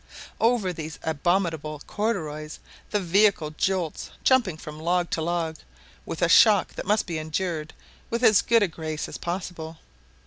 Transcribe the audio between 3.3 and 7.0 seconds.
jolts, jumping from log to log, with a shock that